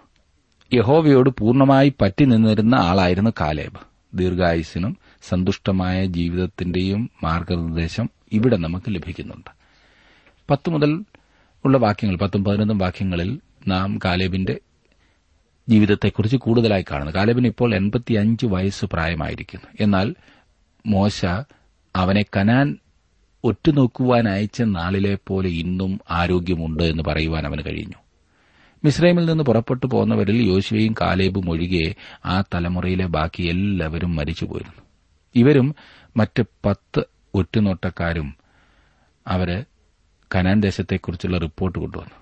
[0.75, 3.97] യഹോവയോട് പൂർണമായി പറ്റി നിന്നിരുന്ന ആളായിരുന്നു കാലേബ്.
[4.15, 9.51] ദീർഘായുസിനും സന്തുഷ്ടമായ ജീവിതത്തിന്റെയും മാർഗനിർദ്ദേശം ഇവിടെ നമുക്ക് ലഭിക്കുന്നുണ്ട്.
[10.51, 11.05] പത്ത് മുതൽ
[11.65, 14.61] ഉള്ള വാക്യങ്ങൾ പത്തും പതിനൊന്നും വാക്യങ്ങളിൽ നാം കാലേബിന്റെ
[15.69, 17.13] ജീവിതത്തെക്കുറിച്ച് കൂടുതലായി കാണുന്നു.
[17.13, 19.67] കാലേബിന് ഇപ്പോൾ എൺപത്തിയഞ്ച് വയസ്സ് പ്രായമായിരിക്കുന്നു.
[19.81, 20.15] എന്നാൽ
[20.87, 21.25] മോശ
[21.97, 22.77] അവനെ കനാൻ
[23.45, 27.95] ഒറ്റുനോക്കുവാൻ അയച്ച നാളിലെ പോലെ ഇന്നും ആരോഗ്യമുണ്ട് എന്ന് പറയുവാൻ അവന് കഴിഞ്ഞു.
[28.85, 31.95] മിസ്രൈമിൽ നിന്ന് പുറപ്പെട്ടു പോകുന്നവരിൽ യോശുവയും കാലേബും ഒഴികെ
[32.27, 34.86] ആ തലമുറയിലെ ബാക്കി എല്ലാവരും മരിച്ചുപോയിരുന്നു
[35.37, 35.75] ഇവരും
[36.17, 37.03] മറ്റ് പത്ത്
[37.35, 38.37] ഒറ്റനോട്ടക്കാരും
[39.27, 39.65] അവർ
[40.35, 42.17] കനാൻ ദേശത്തെക്കുറിച്ചുള്ള റിപ്പോർട്ട് കൊണ്ടുവന്നു.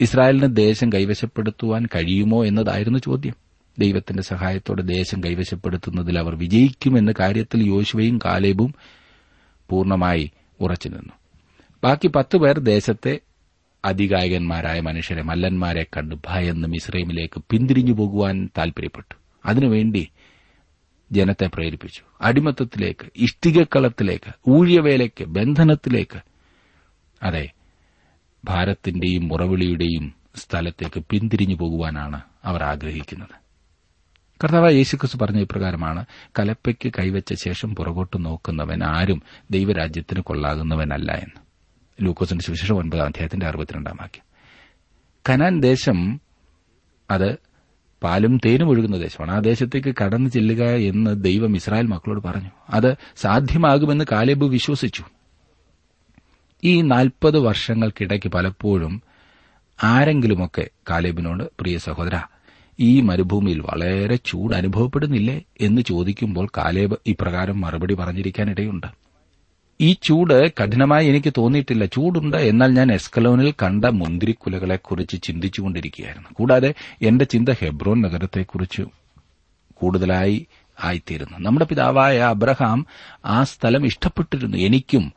[0.00, 3.34] ഇസ്രായേലിന് ദേശം കൈവശപ്പെടുത്തുവാൻ കഴിയുമോ എന്നതായിരുന്നു ചോദ്യം.
[3.78, 8.74] ദൈവത്തിന്റെ സഹായത്തോടെ ദേശം കൈവശപ്പെടുത്തുന്നതിൽ അവർ വിജയിക്കുമെന്ന കാര്യത്തിൽ യോശുവയും കാലേബും
[9.70, 11.12] പൂർണമായി ഉറച്ചുനിന്നു
[11.84, 13.20] ബാക്കി പത്ത് പേർ ദേശത്തെ
[13.84, 19.14] അധികായകന്മാരായ മനുഷ്യരെ മല്ലന്മാരെ കണ്ട് ഭയന്ന് മിസ്രൈമിലേക്ക് പിന്തിരിഞ്ഞു പോകുവാൻ താൽപര്യപ്പെട്ടു
[19.46, 20.08] അതിനുവേണ്ടി
[21.12, 22.02] ജനത്തെ പ്രേരിപ്പിച്ചു.
[22.20, 26.20] അടിമത്തത്തിലേക്ക് ഇഷ്ടികക്കളത്തിലേക്ക് ഊഴിയവേലയ്ക്ക് ബന്ധനത്തിലേക്ക്.
[27.22, 27.50] അതെ
[28.44, 33.46] ഭാരത്തിന്റെയും മുറവിളിയുടെയും സ്ഥലത്തേക്ക് പിന്തിരിഞ്ഞു പോകുവാനാണ് അവർ ആഗ്രഹിക്കുന്നത്.
[34.44, 36.04] കർത്താവ് യേശുക്രിസ്തു പറഞ്ഞ ഇപ്രകാരമാണ്
[36.38, 41.40] കലപ്പയ്ക്ക് കൈവച്ച ശേഷം പുറകോട്ട് നോക്കുന്നവൻ ആരും ദൈവരാജ്യത്തിന് കൊള്ളാകുന്നവനല്ല എന്ന്.
[42.04, 44.24] ലൂക്കോസിന്റെ സുവിശേഷം ഒൻപതാം അധ്യായത്തിന്റെ അറുപത്തിരണ്ടാം വാക്യം.
[45.30, 46.20] കനാൻ ദേശം
[47.10, 47.38] അത്
[48.02, 49.30] പാലും തേനും ഒഴുകുന്ന ദേശമാണ്.
[49.30, 52.50] ആ ദേശത്തേക്ക് കടന്നു ചെല്ലുക എന്ന് ദൈവം ഇസ്രായേൽ മക്കളോട് പറഞ്ഞു.
[52.70, 55.04] അത് സാധ്യമാകുമെന്ന് കാലേബ് വിശ്വസിച്ചു.
[56.64, 59.02] ഈ നാൽപ്പത് വർഷങ്ങൾക്കിടയ്ക്ക് പലപ്പോഴും
[59.82, 62.20] ആരെങ്കിലുമൊക്കെ കാലേബിനോട് പ്രിയ സഹോദര
[62.80, 65.42] ഈ മരുഭൂമിയിൽ വളരെ ചൂട് അനുഭവപ്പെടുന്നില്ലേ?
[65.60, 69.05] എന്ന് ചോദിക്കുമ്പോൾ കാലേബ് ഇപ്രകാരം മറുപടി പറഞ്ഞിരിക്കാനിടയുണ്ട്.
[69.80, 71.84] ഈ ചൂട് കഠിനമായി എനിക്ക് തോന്നിയിട്ടില്ല.
[71.84, 72.36] ചൂടുണ്ട്.
[72.36, 76.28] എന്നാൽ ഞാൻ എസ്കലോനിൽ കണ്ട മുന്തിരിക്കുലകളെക്കുറിച്ച് ചിന്തിച്ചുകൊണ്ടിരിക്കുകയായിരുന്നു.
[76.32, 78.82] കൂടാതെ എന്റെ ചിന്ത ഹെബ്രോൻ നഗരത്തെക്കുറിച്ച്
[79.74, 80.46] കൂടുതലായി
[80.84, 81.38] ആയിത്തീരുന്നു.
[81.38, 82.86] നമ്മുടെ പിതാവായ അബ്രഹാം
[83.24, 84.56] ആ സ്ഥലം ഇഷ്ടപ്പെട്ടിരുന്നു.
[84.56, 85.12] എനിക്കും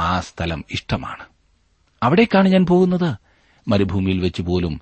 [0.00, 1.24] ആ സ്ഥലം ഇഷ്ടമാണ്.
[2.02, 3.14] അവിടേക്കാണ് ഞാൻ പോകുന്നത്?
[3.68, 4.80] മരുഭൂമിയിൽ വെച്ച് പോലും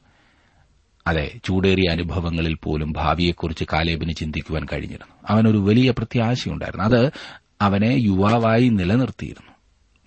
[1.06, 5.14] അതെ ചൂടേറിയ അനുഭവങ്ങളിൽ പോലും ഭാവിയെക്കുറിച്ച് കാലേബിന് ചിന്തിക്കുവാൻ കഴിഞ്ഞിരുന്നു.
[5.28, 6.84] അവനൊരു വലിയ പ്രത്യാശയുണ്ടായിരുന്നു.
[6.84, 7.12] അത്
[7.60, 9.52] അവനെ യുവാവായി നിലനിർത്തിയിരുന്നു.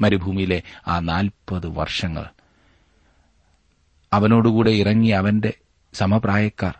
[0.01, 2.25] മരുഭൂമിയിലെ ആ നാൽപ്പത് വർഷങ്ങൾ.
[4.13, 5.53] അവനോടുകൂടെ ഇറങ്ങി അവന്റെ
[5.93, 6.79] സമപ്രായക്കാർ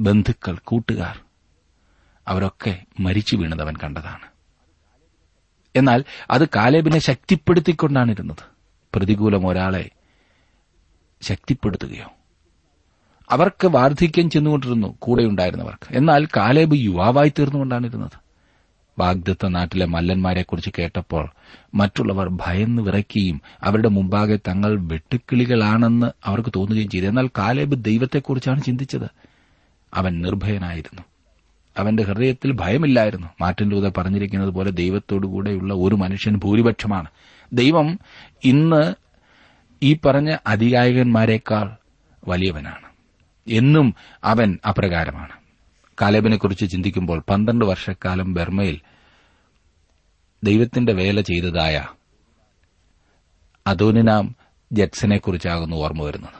[0.00, 1.20] ബന്ധുക്കൾ കൂട്ടുകാർ
[2.28, 4.34] അവരൊക്കെ മരിച്ചു വീണതവൻ കണ്ടതാണ്.
[5.76, 8.44] എന്നാൽ അത് കാലേബിനെ ശക്തിപ്പെടുത്തിക്കൊണ്ടാണിരുന്നത്.
[8.94, 9.90] പ്രതികൂലം ഒരാളെ
[11.22, 12.12] ശക്തിപ്പെടുത്തുകയോ.
[13.30, 15.96] അവർക്ക് വാർദ്ധക്യം ചെന്നുകൊണ്ടിരുന്നു കൂടെയുണ്ടായിരുന്നവർക്ക്.
[15.96, 18.10] എന്നാൽ കാലേബ് യുവാവായി തീർന്നുകൊണ്ടാണ്
[18.98, 21.30] വാഗ്ദത്ത നാട്ടിലെ മല്ലന്മാരെക്കുറിച്ച് കേട്ടപ്പോൾ
[21.74, 27.06] മറ്റുള്ളവർ ഭയന്ന് വിറയ്ക്കുകയും അവരുടെ മുമ്പാകെ തങ്ങൾ വെട്ടുക്കിളികളാണെന്ന് അവർക്ക് തോന്നുകയും ചെയ്തു.
[27.06, 29.10] എന്നാൽ കാലേബ് ദൈവത്തെക്കുറിച്ചാണ് ചിന്തിച്ചത്.
[29.94, 31.02] അവൻ നിർഭയനായിരുന്നു.
[31.78, 33.26] അവന്റെ ഹൃദയത്തിൽ ഭയമില്ലായിരുന്നു.
[33.40, 37.06] മാറ്റൻ ലൂത പറഞ്ഞിരിക്കുന്നത് പോലെ ദൈവത്തോടുകൂടെയുള്ള ഒരു മനുഷ്യൻ ഭൂരിപക്ഷമാണ്.
[37.52, 37.98] ദൈവം
[38.44, 38.94] ഇന്ന്
[39.82, 41.76] ഈ പറഞ്ഞ അധികായകന്മാരെക്കാൾ
[42.28, 42.88] വലിയവനാണ്.
[43.48, 45.43] എന്നും അവൻ അപ്രകാരമാണ്.
[46.00, 48.80] കാലേബിനെക്കുറിച്ച് ചിന്തിക്കുമ്പോൾ പന്ത്രണ്ട് വർഷക്കാലം ബർമയിൽ
[50.44, 51.86] ദൈവത്തിന്റെ വേല ചെയ്തതായ
[53.66, 54.36] അതോനിനാം
[54.72, 56.32] ജഡ്സനെക്കുറിച്ചാകുന്നു ഓർമ്മ വരുന്നത്.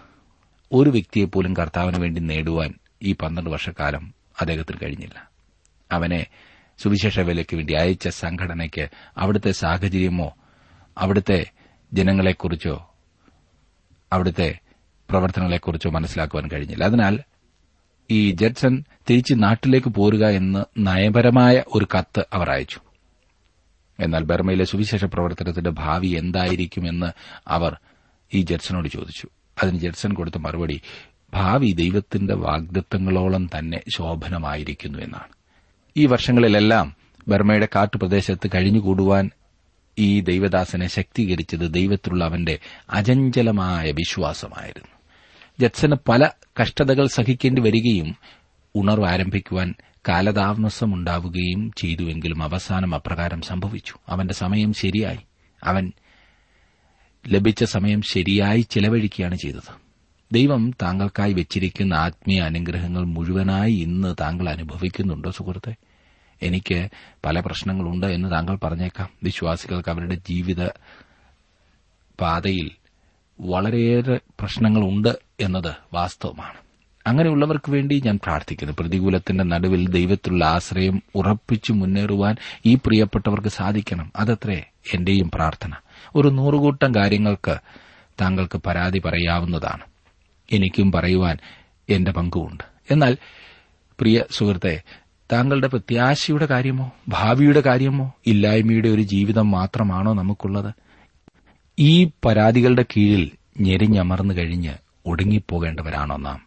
[0.72, 5.30] ഒരു വ്യക്തിയെപ്പോലും കർത്താവിന് വേണ്ടി നേടുവാൻ ഈ പന്ത്രണ്ട് വർഷക്കാലം അദ്ദേഹത്തിന് കഴിഞ്ഞില്ല.
[5.92, 6.26] അവനെ
[6.78, 8.88] സുവിശേഷ വേലയ്ക്ക് വേണ്ടി അയച്ച സംഘടനയ്ക്ക്
[9.18, 10.36] അവിടുത്തെ സാഹചര്യമോ
[10.98, 11.50] അവിടുത്തെ
[11.92, 12.90] ജനങ്ങളെക്കുറിച്ചോ
[14.12, 14.58] അവിടുത്തെ
[15.10, 16.84] പ്രവർത്തനങ്ങളെക്കുറിച്ചോ മനസ്സിലാക്കുവാൻ കഴിഞ്ഞില്ല.
[16.84, 17.20] അതിനാൽ
[18.10, 22.80] ഈ ജഡ്സൺ തിരിച്ച് നാട്ടിലേക്ക് പോരുക എന്ന് നയപരമായ ഒരു കത്ത് അവർ അയച്ചു.
[24.00, 27.06] എന്നാൽ ബർമയിലെ സുവിശേഷ പ്രവർത്തനത്തിന്റെ ഭാവി എന്തായിരിക്കുമെന്ന്
[27.48, 27.76] അവർ
[28.34, 29.28] ഈ ജഡ്സനോട് ചോദിച്ചു.
[29.62, 30.80] അതിന് ജഡ്സൺ കൊടുത്ത മറുപടി
[31.34, 35.32] ഭാവി ദൈവത്തിന്റെ വാഗ്ദത്തങ്ങളോളം തന്നെ ശോഭനമായിരിക്കുന്നു എന്നാണ്.
[35.96, 36.96] ഈ വർഷങ്ങളിലെല്ലാം
[37.28, 39.30] ബർമയുടെ കാട്ടുപ്രദേശത്ത് കഴിഞ്ഞുകൂടുവാൻ
[39.98, 42.58] ഈ ദൈവദാസനെ ശക്തീകരിച്ചത് ദൈവത്തിലുള്ള അവന്റെ
[42.90, 44.93] അചഞ്ചലമായ വിശ്വാസമായിരുന്നു.
[45.60, 46.30] ജഡ്സന് പല
[46.62, 48.16] കഷ്ടതകൾ സഹിക്കേണ്ടി വരികയും
[48.74, 49.74] ഉണർവ് ആരംഭിക്കുവാൻ
[50.08, 53.94] കാലതാമസമുണ്ടാവുകയും ചെയ്തുവെങ്കിലും അവസാനം അപ്രകാരം സംഭവിച്ചു.
[54.08, 55.18] അവന്റെ സമയം ശരിയായി.
[55.64, 55.92] അവൻ
[57.28, 59.84] ലഭിച്ച സമയം ശരിയായി ചെലവഴിക്കുകയാണ് ചെയ്തത്.
[60.32, 65.74] ദൈവം താങ്കൾക്കായി വെച്ചിരിക്കുന്ന ആത്മീയ അനുഗ്രഹങ്ങൾ മുഴുവനായി ഇന്ന് താങ്കൾ അനുഭവിക്കുന്നുണ്ടോ സുഹൃത്തെ?
[66.42, 66.88] എനിക്ക്
[67.24, 69.08] പല പ്രശ്നങ്ങളുണ്ട് എന്ന് താങ്കൾ പറഞ്ഞേക്കാം.
[69.22, 70.68] വിശ്വാസികൾക്ക് അവരുടെ ജീവിത
[72.20, 72.70] പാതയിൽ
[73.40, 76.64] വളരെയേറെ പ്രശ്നങ്ങളുണ്ട് എന്നത് വാസ്തവമാണ്.
[77.06, 78.74] അങ്ങനെയുള്ളവർക്ക് വേണ്ടി ഞാൻ പ്രാർത്ഥിക്കുന്നു.
[78.80, 84.12] പ്രതികൂലത്തിന്റെ നടുവിൽ ദൈവത്തിലുള്ള ആശ്രയം ഉറപ്പിച്ചു മുന്നേറുവാൻ ഈ പ്രിയപ്പെട്ടവർക്ക് സാധിക്കണം.
[84.16, 85.72] അതത്രേ എന്റെയും പ്രാർത്ഥന.
[86.14, 87.56] ഒരു നൂറുകൂട്ടം കാര്യങ്ങൾക്ക്
[88.20, 89.82] താങ്കൾക്ക് പരാതി പറയാവുന്നതാണ്.
[90.52, 91.36] എനിക്കും പറയുവാൻ
[91.88, 92.64] എന്റെ പങ്കുമുണ്ട്.
[92.90, 93.16] എന്നാൽ
[94.00, 94.82] പ്രിയ സുഹൃത്തെ
[95.32, 100.74] താങ്കളുടെ പ്രത്യാശയുടെ കാര്യമോ ഭാവിയുടെ കാര്യമോ ഇല്ലായ്മയുടെ ഒരു ജീവിതം മാത്രമാണോ നമുക്കുള്ളത്?
[101.78, 104.74] ഈ പരാതികളുടെ കീഴിൽ ഞെരിഞ്ഞമർന്നു കഴിഞ്ഞ്
[105.06, 106.46] ഒടുങ്ങിപ്പോകേണ്ടവരാണോ നാം?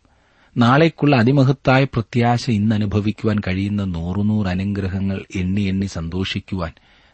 [0.57, 6.71] നാളേക്കുള്ള അതിമഹത്തായ പ്രത്യാശ ഇന്ന് അനുഭവിക്കുവാൻ കഴിയുന്ന നൂറുനൂറ് അനുഗ്രഹങ്ങൾ എണ്ണി എണ്ണി സന്തോഷിക്കുവാൻ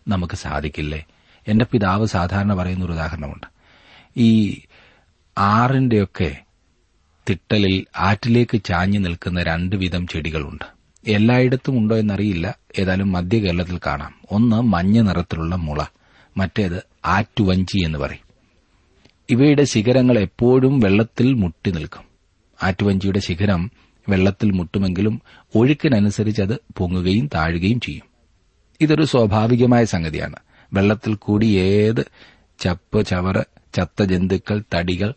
[0.08, 1.06] നമുക്ക് സാധിക്കില്ലേ?
[1.48, 3.48] എന്റെ പിതാവ് സാധാരണ പറയുന്ന ഒരു ഉദാഹരണമുണ്ട്.
[4.18, 4.62] ഈ
[5.38, 6.38] ആറിന്റെയൊക്കെ
[7.30, 10.66] തിട്ടലിൽ ആറ്റിലേക്ക് ചാഞ്ഞു നിൽക്കുന്ന രണ്ട് വിധം ചെടികളുണ്ട്.
[11.08, 12.56] എല്ലായിടത്തും ഉണ്ടോ എന്നറിയില്ല.
[12.80, 14.14] ഏതായാലും മധ്യ കേരളത്തിൽ കാണാം.
[14.32, 15.84] ഒന്ന് മഞ്ഞ നിറത്തിലുള്ള മുള
[16.38, 18.33] മറ്റേത് ആറ്റുവഞ്ചി എന്ന് പറയും.
[19.30, 22.04] ഇവയുടെ ശിഖരങ്ങൾ എപ്പോഴും വെള്ളത്തിൽ മുട്ടി നിൽക്കും.
[22.64, 23.72] ആറ്റുവഞ്ചിയുടെ ശിഖരം
[24.10, 25.22] വെള്ളത്തിൽ മുട്ടുമെങ്കിലും
[25.56, 28.04] ഒഴുക്കിനനുസരിച്ച് അത് പൊങ്ങുകയും താഴുകയും ചെയ്യും.
[28.82, 30.36] ഇതൊരു സ്വാഭാവികമായ സംഗതിയാണ്.
[30.74, 32.08] വെള്ളത്തിൽ കൂടി ഏത്
[32.60, 35.14] ചപ്പ് ചവറ് ചത്ത ജന്തുക്കൾ തടികൾ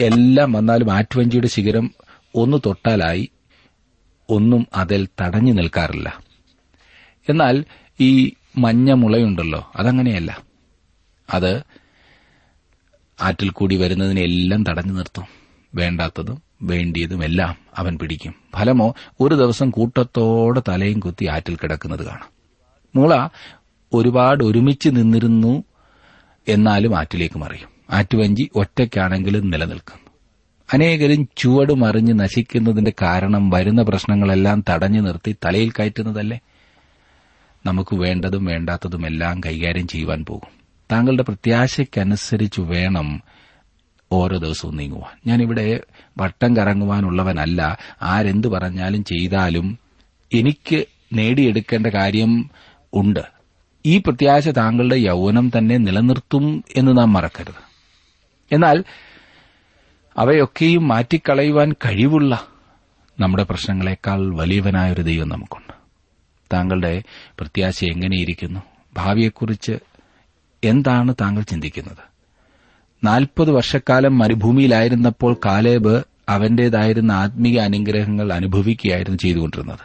[0.00, 1.90] എല്ലാം വന്നാലും ആറ്റുവഞ്ചിയുടെ ശിഖരം
[2.34, 3.30] ഒന്ന് തൊട്ടാലായി
[4.30, 6.20] ഒന്നും അതിൽ തടഞ്ഞു നിൽക്കാറില്ല.
[7.28, 7.64] എന്നാൽ
[8.00, 10.42] ഈ മഞ്ഞ മുളയുണ്ടല്ലോ അതങ്ങനെയല്ല.
[11.34, 11.62] അത്
[13.20, 15.24] ആറ്റിൽ കൂടി വരുന്നതിനെല്ലാം തടഞ്ഞു നിർത്തും.
[15.74, 18.34] വേണ്ടാത്തതും വേണ്ടിയതും എല്ലാം അവൻ പിടിക്കും.
[18.56, 22.28] ഫലമോ ഒരു ദിവസം കൂട്ടത്തോടെ തലയും കുത്തി ആറ്റിൽ കിടക്കുന്നത് കാണാം.
[22.96, 23.28] മുള
[23.92, 25.62] ഒരുപാട് ഒരുമിച്ച് നിന്നിരുന്നു
[26.48, 27.68] എന്നാലും ആറ്റിലേക്ക് മറിയും.
[27.90, 30.08] ആറ്റുവഞ്ചി ഒറ്റയ്ക്കാണെങ്കിലും നിലനിൽക്കുന്നു
[30.72, 36.38] അനേകരും ചുവട് മറിഞ്ഞ് നശിക്കുന്നതിന്റെ കാരണം വരുന്ന പ്രശ്നങ്ങളെല്ലാം തടഞ്ഞു നിർത്തി തലയിൽ കയറ്റുന്നതല്ലേ?
[37.66, 40.57] നമുക്ക് വേണ്ടതും വേണ്ടാത്തതും എല്ലാം കൈകാര്യം ചെയ്യുവാൻ പോകും.
[40.92, 43.22] താങ്കളുടെ പ്രത്യാശയ്ക്കനുസരിച്ച് വേണം
[44.12, 45.18] ഓരോ ദിവസവും നീങ്ങുവാൻ.
[45.26, 45.80] ഞാനിവിടെ
[46.18, 47.78] വട്ടം കറങ്ങുവാനുള്ളവനല്ല.
[48.02, 49.78] ആരെന്ത് പറഞ്ഞാലും ചെയ്താലും
[50.34, 52.50] എനിക്ക് നേടിയെടുക്കേണ്ട കാര്യം
[52.94, 53.20] ഉണ്ട്.
[53.86, 57.68] ഈ പ്രത്യാശ താങ്കളുടെ യൗവനം തന്നെ നിലനിർത്തും എന്ന് നാം മറക്കരുത്.
[58.54, 58.84] എന്നാൽ
[60.18, 62.46] അവയൊക്കെയും മാറ്റിക്കളയുവാൻ കഴിവുള്ള
[63.20, 65.72] നമ്മുടെ പ്രശ്നങ്ങളെക്കാൾ വലിയവനായൊരു ദൈവം നമുക്കുണ്ട്.
[66.52, 68.60] താങ്കളുടെ പ്രത്യാശ എങ്ങനെയിരിക്കുന്നു?
[68.94, 69.78] ഭാവിയെക്കുറിച്ച്
[70.64, 72.18] എന്താണ് താങ്കൾ ചിന്തിക്കുന്നത്?
[73.04, 79.78] നാൽപ്പത് വർഷക്കാലം മരുഭൂമിയിലായിരുന്നപ്പോൾ കാലേബ് അവന്റേതായിരുന്ന ആത്മീയ അനുഗ്രഹങ്ങൾ അനുഭവിക്കുകയായിരുന്നു ചെയ്തുകൊണ്ടിരുന്നത്.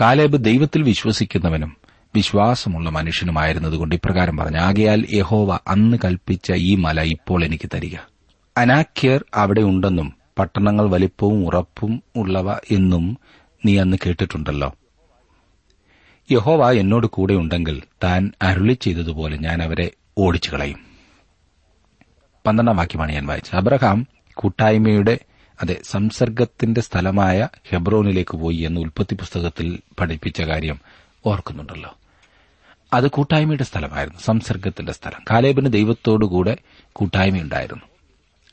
[0.00, 1.76] കാലേബ് ദൈവത്തിൽ വിശ്വസിക്കുന്നവനും
[2.14, 7.96] വിശ്വാസമുള്ള മനുഷ്യനുമായിരുന്നതുകൊണ്ട് ഇപ്രകാരം പറഞ്ഞു ആകയാൽ യഹോവ അന്ന് കൽപ്പിച്ച ഈ മല ഇപ്പോൾ എനിക്ക് തരിക.
[8.56, 13.18] അനാഖ്യർ അവിടെ ഉണ്ടെന്നും പട്ടണങ്ങൾ വലിപ്പവും ഉറപ്പും ഉള്ളവ എന്നും
[13.66, 14.74] നീ അന്ന് കേട്ടിട്ടുണ്ടല്ലോ.
[16.32, 20.78] യഹോവ എന്നോട് കൂടെ ഉണ്ടെങ്കിൽ താൻ അരുളി ചെയ്തതുപോലെ ഞാൻ അവരെ ഓടിച്ചു കളയും.
[22.46, 23.56] പന്ത്രണ്ടാം വാക്യമാണ് ഞാൻ വായിച്ചത്.
[23.56, 25.18] അബ്രഹാം കൂട്ടായ്മയുടെ
[25.62, 30.80] അതെ സംസർഗത്തിന്റെ സ്ഥലമായ ഹെബ്രോനിലേക്ക് പോയി എന്ന് ഉൽപ്പത്തി പുസ്തകത്തിൽ പഠിപ്പിച്ച കാര്യം
[31.26, 31.98] ഓർക്കുന്നുണ്ടല്ലോ.
[32.92, 35.24] അത് കൂട്ടായ്മയുടെ സ്ഥലമായിരുന്നു സംസർഗത്തിന്റെ സ്ഥലം.
[35.30, 36.56] കാലേബിന് ദൈവത്തോടുകൂടെ
[36.92, 37.84] കൂട്ടായ്മയുണ്ടായിരുന്നു.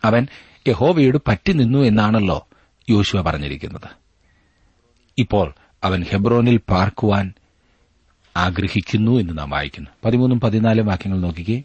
[0.03, 0.27] അവൻ
[0.67, 2.47] യഹോവയോട് പറ്റി നിന്നു എന്നാണല്ലോ
[2.89, 3.89] യോശുവ പറഞ്ഞിരിക്കുന്നത്.
[5.17, 7.33] ഇപ്പോൾ അവൻ ഹെബ്രോനിൽ പാർക്കുവാൻ
[8.37, 9.89] ആഗ്രഹിക്കുന്നു എന്ന് നാം വായിക്കുന്നു.
[10.05, 11.63] പതിമൂന്നും പതിനാലും വാക്യങ്ങൾ നോക്കിക്കേ.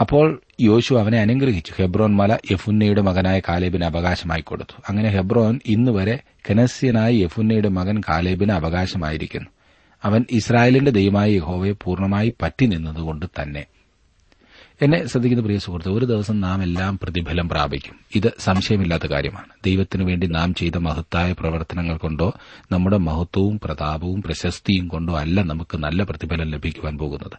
[0.00, 1.72] അപ്പോൾ യോശു അവനെ അനുഗ്രഹിച്ചു.
[1.78, 4.82] ഹെബ്രോൻ മല യഫുന്നയുടെ മകനായ കാലേബിന് അവകാശമായി കൊടുത്തു.
[4.88, 6.18] അങ്ങനെ ഹെബ്രോൻ ഇന്ന് വരെ
[6.50, 9.50] കനസ്യനായ യഫുന്നയുടെ മകൻ കാലേബിന് അവകാശമായിരിക്കുന്നു.
[10.04, 13.66] അവൻ ഇസ്രായേലിന്റെ ദൈവമായ യഹോവയെ പൂർണമായി പറ്റി നിന്നതുകൊണ്ട് തന്നെ.
[14.80, 17.96] എന്നെ ശ്രദ്ധിക്കുന്ന പ്രിയ സുഹൃത്ത് ഒരു ദിവസം നാം എല്ലാം പ്രതിഫലം പ്രാപിക്കും.
[18.14, 19.46] ഇത് സംശയമില്ലാത്ത കാര്യമാണ്.
[19.64, 22.32] ദൈവത്തിനു വേണ്ടി നാം ചെയ്ത മഹത്തായ പ്രവർത്തനങ്ങൾ കൊണ്ടോ
[22.72, 27.38] നമ്മുടെ മഹത്വവും പ്രതാപവും പ്രശസ്തിയും കൊണ്ടോ അല്ല നമുക്ക് നല്ല പ്രതിഫലം ലഭിക്കുവാൻ പോകുന്നത്.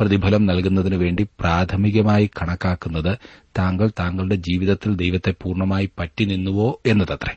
[0.00, 3.18] പ്രതിഫലം നൽകുന്നതിനു വേണ്ടി പ്രാഥമികമായി കണക്കാക്കുന്നത്
[3.58, 7.36] താങ്കൾ താങ്കളുടെ ജീവിതത്തിൽ ദൈവത്തെ പൂർണമായി പറ്റി നിന്നുവോ എന്നതത്രേ.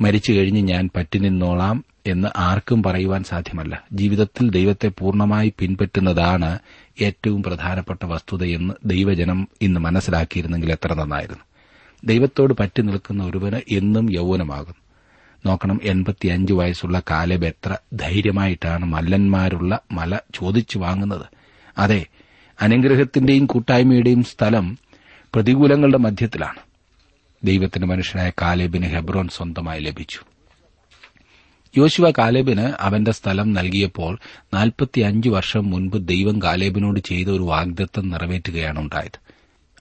[0.00, 3.84] മരിച്ചു കഴിഞ്ഞ് ഞാൻ പറ്റി നിന്നോളാം എന്ന് ആർക്കും പറയുവാൻ സാധ്യമല്ല.
[3.92, 6.58] ജീവിതത്തിൽ ദൈവത്തെ പൂർണമായി പിൻപറ്റുന്നതാണ്
[7.00, 11.44] ഏറ്റവും പ്രധാനപ്പെട്ട വസ്തുതയെന്ന് ദൈവജനം ഇന്ന് മനസ്സിലാക്കിയിരുന്നെങ്കിൽ എത്ര നന്നായിരുന്നു.
[12.04, 14.74] ദൈവത്തോട് പറ്റി നിൽക്കുന്ന ഒരുവന് എന്നും യൌവനമാകും
[15.46, 21.26] നോക്കണം എൺപത്തിയഞ്ച് വയസ്സുള്ള കാലബ് എത്ര ധൈര്യമായിട്ടാണ് മല്ലന്മാരുള്ള മല ചോദിച്ചു വാങ്ങുന്നത്.
[21.78, 22.06] അതെ
[22.62, 24.78] അനുഗ്രഹത്തിന്റെയും കൂട്ടായ്മയുടെയും സ്ഥലം
[25.34, 26.58] പ്രതികൂലങ്ങളുടെ മധ്യത്തിലാണ്.
[27.44, 30.20] ദൈവത്തിന്റെ മനുഷ്യനായ കാലേബിന് ഹെബ്രോൻ സ്വന്തമായി ലഭിച്ചു.
[31.76, 34.18] യോശുവ കാലേബിന് അവന്റെ സ്ഥലം നൽകിയപ്പോൾ
[34.54, 39.18] നാൽപ്പത്തിയഞ്ച് വർഷം മുൻപ് ദൈവം കാലേബിനോട് ചെയ്ത ഒരു വാഗ്ദത്തം നിറവേറ്റുകയാണ് ഉണ്ടായത്.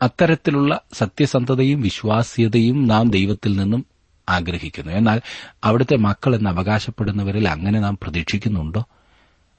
[0.02, 3.86] അത്തരത്തിലുള്ള സത്യസന്ധതയും വിശ്വാസ്യതയും നാം ദൈവത്തിൽ നിന്നും
[4.30, 4.92] ആഗ്രഹിക്കുന്നു.
[4.92, 5.22] എന്നാൽ
[5.64, 8.86] അവിടുത്തെ മക്കൾ എന്ന് അവകാശപ്പെടുന്നവരിൽ അങ്ങനെ നാം പ്രതീക്ഷിക്കുന്നുണ്ടോ?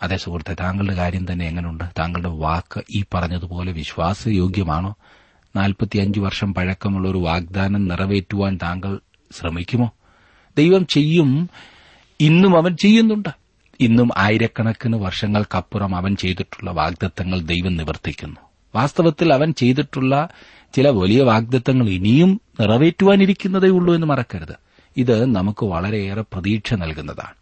[0.03, 1.85] അതേ സുഹൃത്തെ താങ്കളുടെ കാര്യം തന്നെ എങ്ങനെയുണ്ട്?
[1.99, 4.95] താങ്കളുടെ വാക്ക് ഈ പറഞ്ഞതുപോലെ വിശ്വാസയോഗ്യമാണോ?
[5.57, 9.01] നാൽപ്പത്തിയഞ്ച് വർഷം പഴക്കമുള്ള ഒരു വാഗ്ദാനം നിറവേറ്റുവാൻ താങ്കൾ
[9.33, 9.91] ശ്രമിക്കുമോ?
[10.57, 11.51] ദൈവം ചെയ്യും
[12.21, 13.29] ഇന്നും അവൻ ചെയ്യുന്നുണ്ട്.
[13.81, 18.41] ഇന്നും ആയിരക്കണക്കിന് വർഷങ്ങൾക്കപ്പുറം അവൻ ചെയ്തിട്ടുള്ള വാഗ്ദത്തങ്ങൾ ദൈവം നിവർത്തിക്കുന്നു.
[18.75, 20.29] വാസ്തവത്തിൽ അവൻ ചെയ്തിട്ടുള്ള
[20.75, 24.57] ചില വലിയ വാഗ്ദത്തങ്ങൾ ഇനിയും നിറവേറ്റുവാനിരിക്കുന്നതേ ഉള്ളൂ എന്ന് മറക്കരുത്.
[24.97, 27.35] ഇത് നമുക്ക് വളരെയേറെ പ്രതീക്ഷ നൽകുന്നതാണ്.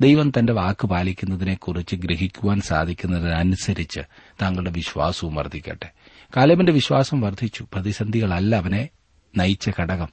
[0.00, 4.00] ദൈവം തന്റെ വാക്ക് പാലിക്കുന്നതിനെക്കുറിച്ച് ഗ്രഹിക്കുവാൻ സാധിക്കുന്നതിനനുസരിച്ച്
[4.42, 5.92] താങ്കളുടെ വിശ്വാസവും വർദ്ധിക്കട്ടെ.
[6.36, 7.66] കാലേബിന്റെ വിശ്വാസം വർദ്ധിച്ചു.
[7.72, 8.88] പ്രതിസന്ധികളല്ല അവനെ
[9.36, 10.08] നയിച്ച ഘടകം.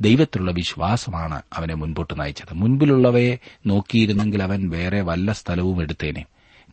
[0.00, 2.54] ദൈവത്തിലുള്ള വിശ്വാസമാണ് അവനെ മുൻപോട്ട് നയിച്ചത്.
[2.54, 6.24] മുൻപിലുള്ളവയെ നോക്കിയിരുന്നെങ്കിൽ അവൻ വേറെ വല്ല സ്ഥലവും എടുത്തേനെ.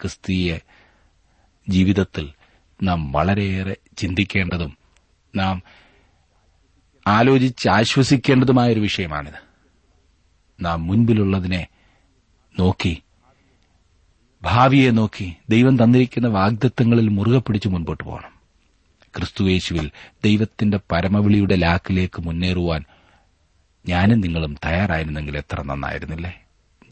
[0.01, 0.59] ക്രിസ്തീയ
[1.69, 2.29] ജീവിതത്തിൽ
[2.83, 4.77] നാം വളരെയേറെ ചിന്തിക്കേണ്ടതും
[5.35, 5.63] നാം
[7.07, 9.45] ആലോചിച്ച് ആശ്വസിക്കേണ്ടതുമായ ഒരു വിഷയമാണിത്.
[10.61, 11.67] നാം മുൻപിലുള്ളതിനെ
[12.59, 13.01] നോക്കി
[14.43, 18.35] ഭാവിയെ നോക്കി ദൈവം തന്നിരിക്കുന്ന വാഗ്ദത്വങ്ങളിൽ മുറുകെ പിടിച്ച് മുൻപോട്ട് പോകണം.
[19.17, 19.91] ക്രിസ്തുവേശുവിൽ
[20.25, 22.83] ദൈവത്തിന്റെ പരമവിളിയുടെ ലാക്കിലേക്ക് മുന്നേറുവാൻ
[23.87, 26.43] ഞാനും നിങ്ങളും തയ്യാറായിരുന്നെങ്കിൽ എത്ര നന്നായിരുന്നില്ലേ?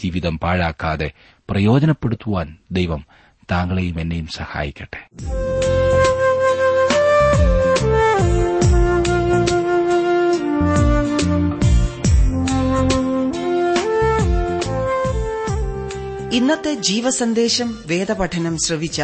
[0.03, 1.12] ജീവിതം പാഴാക്കാതെ
[1.49, 3.06] പ്രയോജനപ്പെടുത്തുവാൻ ദൈവം
[3.51, 5.10] താങ്കളെയും എന്നെയും സഹായിക്കട്ടെ.
[16.36, 19.01] ഇന്നത്തെ ജീവസന്ദേശം വേദപഠനം ശ്രവിച്ച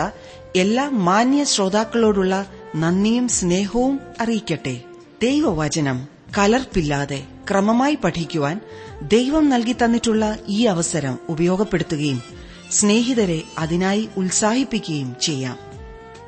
[0.55, 4.81] എല്ലാ മാന്യ ശ്രോതാക്കളോടുള്ള നന്ദിയും സ്നേഹവും അറിയിക്കട്ടെ.
[5.21, 7.38] ദൈവവചനം കലർപ്പില്ലാതെ.
[7.49, 8.59] ക്രമമായി പഠിക്കുവാൻ
[9.01, 12.23] ദൈവം നൽകി തന്നിട്ടുള്ള ഈ അവസരം ഉപയോഗപ്പെടുത്തുകയും
[12.71, 15.57] സ്നേഹിതരെ അതിനായി ഉത്സാഹിപ്പിക്കുകയും ചെയ്യാം.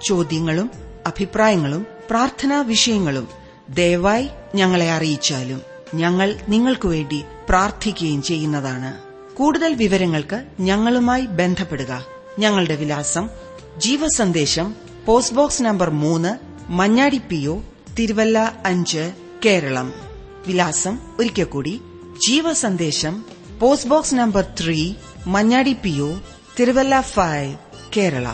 [0.05, 0.71] ചോദ്യങ്ങളും
[1.07, 3.27] അഭിപ്രായങ്ങളും പ്രാർത്ഥനാ വിഷയങ്ങളും
[3.69, 5.61] ദയവായി ഞങ്ങളെ അറിയിച്ചാലും
[5.95, 9.01] ഞങ്ങൾ നിങ്ങൾക്കു വേണ്ടി പ്രാർത്ഥിക്കുകയും ചെയ്യുന്നതാണ്.
[9.35, 12.05] കൂടുതൽ വിവരങ്ങൾക്ക് ഞങ്ങളുമായി ബന്ധപ്പെടുക.
[12.39, 13.29] ഞങ്ങളുടെ വിലാസം
[13.77, 16.37] ജീവസന്ദേശം പോസ്റ്റ് ബോക്സ് നമ്പർ മൂന്ന്
[16.71, 17.61] മഞ്ഞാടി പി ഒ
[17.99, 19.11] തിരുവല്ല അഞ്ച്
[19.45, 20.10] കേരളം.
[20.47, 21.81] വിലാസം ഒരിക്കൽ കൂടി
[22.27, 23.25] Jeevasandesham
[23.59, 24.93] post box number three
[25.27, 26.19] Manjadi P O
[26.59, 27.55] Thiruvalla five
[27.97, 28.27] Kerala.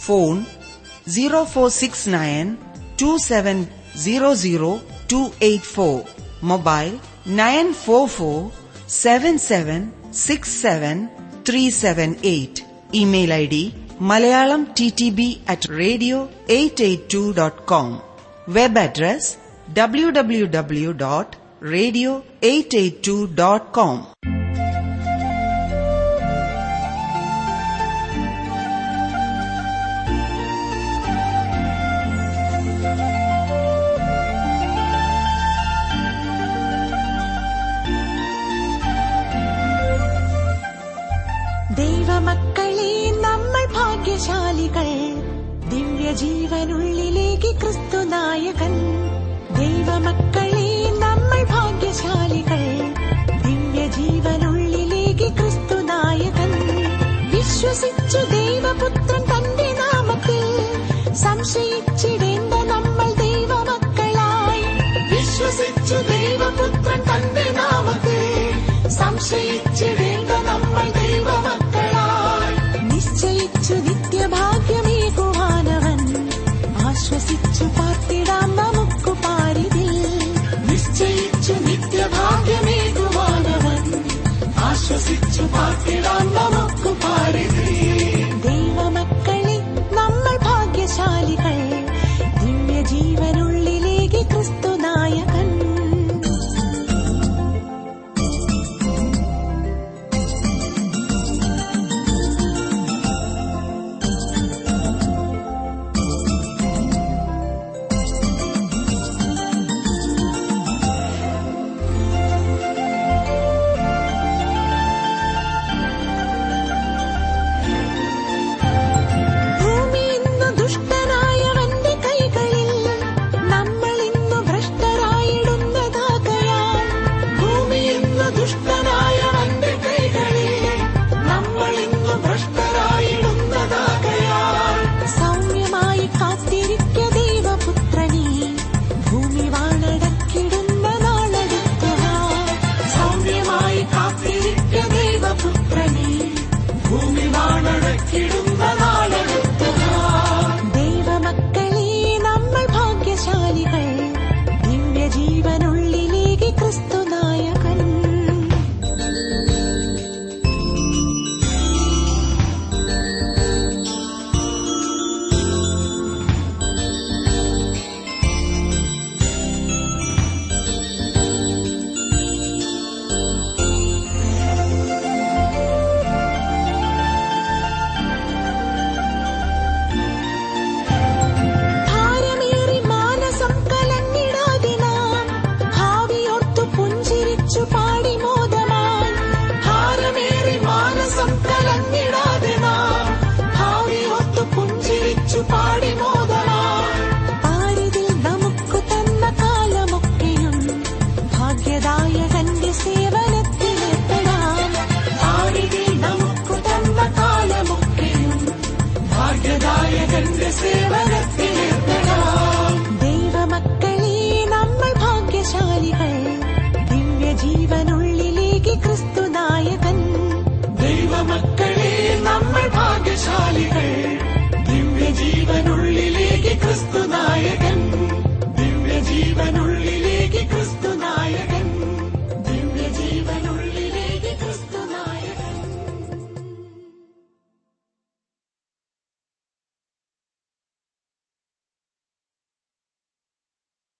[0.00, 0.44] Phone
[1.08, 2.56] zero four six nine
[3.00, 3.66] two seven
[3.96, 4.80] zero zero
[5.12, 5.96] two eight four
[6.42, 8.38] mobile nine four four
[8.88, 9.80] seven seven
[10.12, 11.08] six seven
[11.48, 12.62] three seven eight
[12.94, 13.64] email I D
[14.00, 17.88] Malayalam T T B at radio eight eight two dot com.
[18.48, 19.34] Web address
[19.78, 23.96] W W W dot radio eight eight two dot com
[41.76, 44.86] ദൈവമക്കളെ നമ്മൾ ഭാഗ്യശാലികൾ.
[45.70, 48.74] ദിവ്യജീവനുള്ളിലേക്ക് ക്രിസ്തു നായകൻ.
[49.58, 50.68] ദൈവമക്കളെ
[51.28, 52.60] നമ്മൾ ഭാഗ്യശാലികൾ.
[55.28, 56.52] ക്രിസ്തുനായകൻ
[57.30, 60.44] വിശ്വസിച്ചു ദൈവപുത്രൻ തന്റെ നാമത്തിൽ.
[61.14, 64.62] സംശയിച്ചിടേണ്ട നമ്മൾ ദൈവമക്കളായി.
[65.14, 67.00] വിശ്വസിച്ചു ദൈവപുത്രൻ
[68.90, 70.37] സംശയിച്ചിടേണ്ട
[85.70, 87.67] रा